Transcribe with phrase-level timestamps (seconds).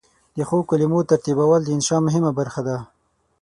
[0.35, 2.77] د ښو کلمو ترتیبول د انشأ مهمه برخه ده.